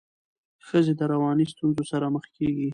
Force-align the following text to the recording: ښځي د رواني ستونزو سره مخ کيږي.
ښځي 0.67 0.93
د 0.99 1.01
رواني 1.11 1.45
ستونزو 1.53 1.83
سره 1.91 2.05
مخ 2.13 2.25
کيږي. 2.35 2.69